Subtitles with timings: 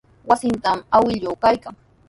[0.29, 1.75] Wasintrawmi awkilluu kaykan.